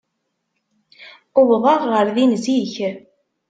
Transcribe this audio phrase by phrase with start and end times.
[1.39, 2.75] Uwḍeɣ ɣer din zik.